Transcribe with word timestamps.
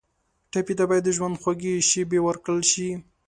ټپي 0.51 0.73
ته 0.77 0.83
باید 0.89 1.03
د 1.05 1.09
ژوند 1.17 1.39
خوږې 1.41 1.73
شېبې 1.89 2.19
ورکړل 2.23 2.61
شي. 2.71 2.89